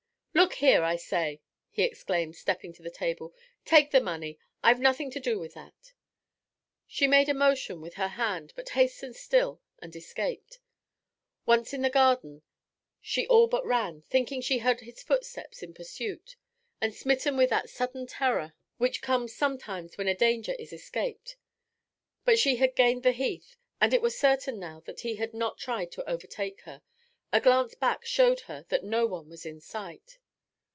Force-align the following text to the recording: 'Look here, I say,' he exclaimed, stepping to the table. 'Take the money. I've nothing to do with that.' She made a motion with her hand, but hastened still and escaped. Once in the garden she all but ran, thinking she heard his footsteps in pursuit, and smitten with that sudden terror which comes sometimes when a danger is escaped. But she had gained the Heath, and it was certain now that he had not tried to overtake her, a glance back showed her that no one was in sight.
'Look 0.33 0.53
here, 0.55 0.81
I 0.81 0.95
say,' 0.95 1.41
he 1.69 1.83
exclaimed, 1.83 2.35
stepping 2.37 2.71
to 2.73 2.81
the 2.81 2.89
table. 2.89 3.33
'Take 3.65 3.91
the 3.91 3.99
money. 3.99 4.39
I've 4.63 4.79
nothing 4.79 5.11
to 5.11 5.19
do 5.19 5.37
with 5.37 5.53
that.' 5.55 5.93
She 6.87 7.05
made 7.05 7.27
a 7.27 7.33
motion 7.33 7.81
with 7.81 7.95
her 7.95 8.07
hand, 8.07 8.53
but 8.55 8.69
hastened 8.69 9.17
still 9.17 9.61
and 9.81 9.93
escaped. 9.93 10.59
Once 11.45 11.73
in 11.73 11.81
the 11.81 11.89
garden 11.89 12.43
she 13.01 13.27
all 13.27 13.47
but 13.47 13.65
ran, 13.65 14.01
thinking 14.03 14.39
she 14.41 14.59
heard 14.59 14.79
his 14.79 15.03
footsteps 15.03 15.61
in 15.61 15.73
pursuit, 15.73 16.37
and 16.79 16.95
smitten 16.95 17.35
with 17.35 17.49
that 17.49 17.69
sudden 17.69 18.07
terror 18.07 18.53
which 18.77 19.01
comes 19.01 19.35
sometimes 19.35 19.97
when 19.97 20.07
a 20.07 20.15
danger 20.15 20.53
is 20.57 20.71
escaped. 20.71 21.35
But 22.23 22.39
she 22.39 22.55
had 22.55 22.75
gained 22.75 23.03
the 23.03 23.11
Heath, 23.11 23.57
and 23.81 23.93
it 23.93 24.01
was 24.01 24.17
certain 24.17 24.59
now 24.59 24.79
that 24.85 25.01
he 25.01 25.15
had 25.17 25.33
not 25.33 25.57
tried 25.59 25.91
to 25.91 26.09
overtake 26.09 26.61
her, 26.61 26.81
a 27.33 27.39
glance 27.41 27.75
back 27.75 28.05
showed 28.05 28.41
her 28.41 28.65
that 28.69 28.83
no 28.83 29.05
one 29.05 29.29
was 29.29 29.45
in 29.45 29.59
sight. 29.61 30.17